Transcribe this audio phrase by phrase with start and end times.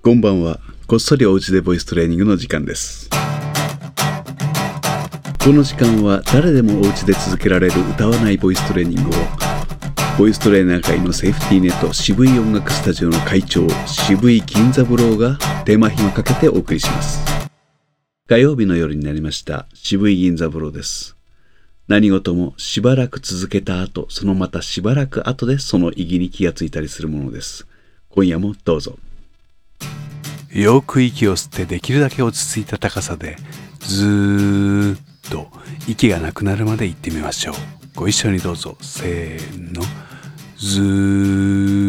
[0.00, 0.60] こんばんは。
[0.86, 3.10] こっそりおうちでボイストレーニングの時間です。
[5.42, 9.12] この時間は誰でもおうちで続けられる歌わないボイストレーニングを
[10.16, 17.20] ボイストレーナー界のセーフティーネット渋い音楽スタジオの会長渋い銀座ブローが手間暇かけてお送りします。
[18.28, 21.16] 火曜日の夜になりました渋い銀座ブローです。
[21.88, 27.66] 何事もしばらく続けた後、そのまたしばらく後でその意義に気がついたりするものです。
[28.10, 28.96] 今夜もどうぞ。
[30.50, 33.36] よく息を吸ってできるだけ落ち着いた高さで
[33.80, 35.48] ずーっと
[35.86, 37.54] 息がなくなるまで行ってみましょう。
[37.94, 38.76] ご一緒にどうぞ。
[38.80, 39.82] せーの。
[40.58, 41.87] ずー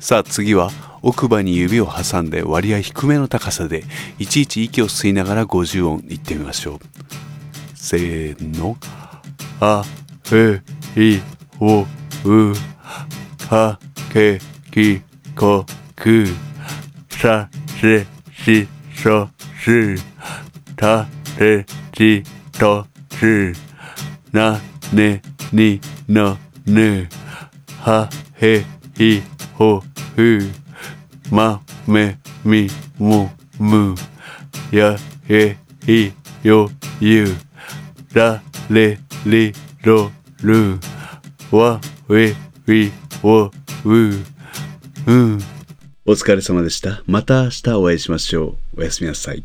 [0.00, 0.70] さあ次は
[1.02, 3.84] 奥歯に指を挟んで割合低めの高さで
[4.18, 6.78] いちいち息を吸いながら50音言ってみましょう。
[7.74, 8.76] せーの。
[9.60, 9.84] あ
[10.32, 10.62] え
[10.96, 11.20] い
[11.58, 12.54] おう
[13.48, 13.78] か
[14.12, 14.38] け
[14.70, 15.00] き
[15.34, 16.26] こく
[17.10, 17.48] さ
[17.80, 19.96] せしそす
[20.76, 22.86] たれじと
[23.18, 23.52] す
[24.30, 24.60] な
[24.92, 27.08] ねにのぬ
[27.80, 28.08] は
[28.40, 28.64] へ
[28.98, 29.82] いほ
[30.14, 30.38] ふ
[31.32, 33.96] まめみもむ
[34.70, 34.96] や
[35.28, 35.56] へ
[35.86, 36.12] い
[36.44, 37.26] よゆ
[38.14, 40.78] られりろる
[41.50, 42.34] わえ
[42.72, 42.92] い
[43.24, 43.50] おう
[43.84, 45.38] うん
[46.06, 47.02] お疲れ様でした。
[47.06, 48.80] また明日お会いしましょう。
[48.80, 49.44] おやすみなさい。